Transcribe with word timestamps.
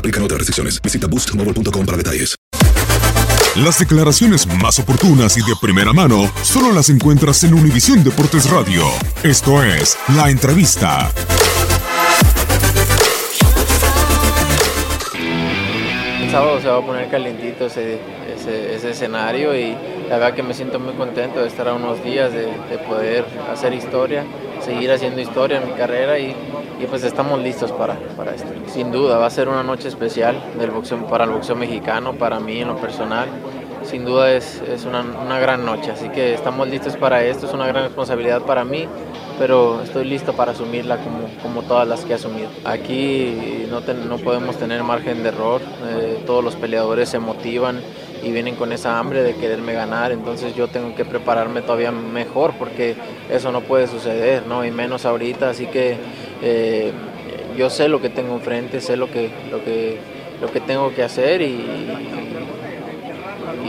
Aplican 0.00 0.22
otras 0.22 0.38
restricciones. 0.38 0.80
Visita 0.82 1.06
boostmobile.com 1.06 1.86
para 1.86 1.98
detalles. 1.98 2.34
Las 3.56 3.78
declaraciones 3.78 4.46
más 4.46 4.78
oportunas 4.78 5.36
y 5.36 5.40
de 5.42 5.54
primera 5.60 5.92
mano 5.92 6.32
solo 6.42 6.72
las 6.72 6.88
encuentras 6.88 7.44
en 7.44 7.52
Univisión 7.52 8.02
Deportes 8.02 8.48
Radio. 8.48 8.84
Esto 9.22 9.62
es 9.62 9.98
La 10.16 10.30
Entrevista. 10.30 11.10
El 16.22 16.30
sábado 16.30 16.60
se 16.62 16.68
va 16.68 16.78
a 16.78 16.86
poner 16.86 17.10
calientito 17.10 17.66
ese, 17.66 17.98
ese, 18.34 18.76
ese 18.76 18.90
escenario 18.90 19.54
y 19.54 19.76
la 20.08 20.16
verdad 20.16 20.34
que 20.34 20.44
me 20.44 20.54
siento 20.54 20.78
muy 20.78 20.94
contento 20.94 21.40
de 21.40 21.48
estar 21.48 21.68
a 21.68 21.74
unos 21.74 22.02
días 22.04 22.32
de, 22.32 22.46
de 22.46 22.78
poder 22.86 23.26
hacer 23.52 23.74
historia, 23.74 24.24
seguir 24.62 24.90
haciendo 24.92 25.20
historia 25.20 25.58
en 25.60 25.66
mi 25.66 25.72
carrera 25.72 26.18
y, 26.18 26.34
y 26.80 26.86
pues 26.88 27.02
estamos 27.04 27.40
listos 27.40 27.72
para, 27.72 27.94
para 28.16 28.34
esto. 28.34 28.48
Sin 28.66 28.90
duda 28.92 29.18
va 29.18 29.26
a 29.26 29.30
ser 29.30 29.48
una 29.48 29.62
noche 29.62 29.88
especial 29.88 30.36
del 30.58 30.70
boxeo, 30.70 31.06
para 31.06 31.24
el 31.24 31.30
boxeo 31.30 31.56
mexicano, 31.56 32.14
para 32.14 32.40
mí 32.40 32.60
en 32.60 32.68
lo 32.68 32.76
personal. 32.76 33.28
Sin 33.82 34.04
duda 34.04 34.32
es, 34.32 34.62
es 34.68 34.84
una, 34.84 35.00
una 35.00 35.38
gran 35.40 35.64
noche, 35.64 35.90
así 35.90 36.10
que 36.10 36.34
estamos 36.34 36.68
listos 36.68 36.96
para 36.96 37.24
esto, 37.24 37.46
es 37.46 37.52
una 37.54 37.66
gran 37.66 37.84
responsabilidad 37.84 38.42
para 38.42 38.62
mí, 38.62 38.86
pero 39.38 39.80
estoy 39.82 40.04
listo 40.04 40.34
para 40.34 40.52
asumirla 40.52 40.98
como, 40.98 41.20
como 41.42 41.62
todas 41.62 41.88
las 41.88 42.04
que 42.04 42.12
he 42.12 42.14
asumido. 42.16 42.48
Aquí 42.66 43.66
no, 43.70 43.80
ten- 43.80 44.06
no 44.06 44.18
podemos 44.18 44.56
tener 44.56 44.82
margen 44.84 45.22
de 45.22 45.30
error, 45.30 45.62
eh, 45.88 46.22
todos 46.26 46.44
los 46.44 46.56
peleadores 46.56 47.08
se 47.08 47.18
motivan 47.18 47.80
y 48.22 48.30
vienen 48.30 48.56
con 48.56 48.72
esa 48.72 48.98
hambre 48.98 49.22
de 49.22 49.34
quererme 49.34 49.72
ganar, 49.72 50.12
entonces 50.12 50.54
yo 50.54 50.68
tengo 50.68 50.94
que 50.94 51.04
prepararme 51.04 51.62
todavía 51.62 51.90
mejor 51.90 52.54
porque 52.58 52.94
eso 53.30 53.52
no 53.52 53.62
puede 53.62 53.86
suceder, 53.86 54.46
¿no? 54.46 54.64
y 54.64 54.70
menos 54.70 55.06
ahorita, 55.06 55.50
así 55.50 55.66
que 55.66 55.96
eh, 56.42 56.92
yo 57.56 57.70
sé 57.70 57.88
lo 57.88 58.00
que 58.00 58.08
tengo 58.08 58.34
enfrente, 58.34 58.80
sé 58.80 58.96
lo 58.96 59.10
que, 59.10 59.30
lo 59.50 59.62
que, 59.64 59.98
lo 60.40 60.50
que 60.50 60.60
tengo 60.60 60.94
que 60.94 61.02
hacer 61.02 61.42
y, 61.42 61.66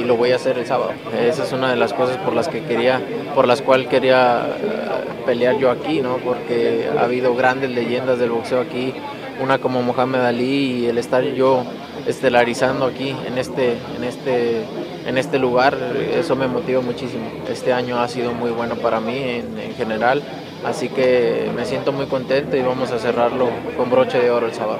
lo 0.05 0.17
voy 0.17 0.31
a 0.31 0.37
hacer 0.37 0.57
el 0.57 0.65
sábado. 0.65 0.93
Esa 1.15 1.43
es 1.43 1.51
una 1.51 1.69
de 1.69 1.75
las 1.75 1.93
cosas 1.93 2.17
por 2.17 2.33
las 2.33 2.47
que 2.47 2.63
quería, 2.63 2.99
por 3.35 3.47
las 3.47 3.61
cuales 3.61 3.87
quería 3.87 4.47
eh, 4.47 5.25
pelear 5.27 5.57
yo 5.59 5.69
aquí, 5.69 6.01
¿no? 6.01 6.17
Porque 6.17 6.89
ha 6.97 7.03
habido 7.03 7.35
grandes 7.35 7.69
leyendas 7.69 8.17
del 8.17 8.31
boxeo 8.31 8.61
aquí, 8.61 8.95
una 9.39 9.59
como 9.59 9.83
Mohamed 9.83 10.21
Ali 10.21 10.81
y 10.81 10.85
el 10.87 10.97
estar 10.97 11.23
yo 11.23 11.63
estelarizando 12.07 12.85
aquí 12.85 13.15
en 13.25 13.37
este, 13.37 13.77
en 13.95 14.03
este, 14.03 14.63
en 15.05 15.17
este 15.17 15.39
lugar, 15.39 15.77
eso 16.13 16.35
me 16.35 16.47
motiva 16.47 16.81
muchísimo. 16.81 17.25
Este 17.49 17.73
año 17.73 17.99
ha 17.99 18.07
sido 18.07 18.33
muy 18.33 18.51
bueno 18.51 18.75
para 18.75 18.99
mí 18.99 19.17
en, 19.17 19.57
en 19.59 19.73
general, 19.75 20.21
así 20.65 20.89
que 20.89 21.49
me 21.55 21.65
siento 21.65 21.91
muy 21.91 22.07
contento 22.07 22.55
y 22.55 22.61
vamos 22.61 22.91
a 22.91 22.99
cerrarlo 22.99 23.49
con 23.77 23.89
broche 23.89 24.19
de 24.19 24.31
oro 24.31 24.47
el 24.47 24.53
sábado. 24.53 24.79